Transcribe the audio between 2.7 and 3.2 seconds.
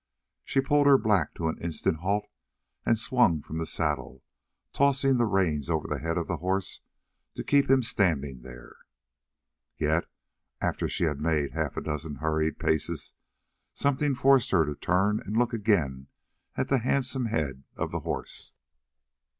and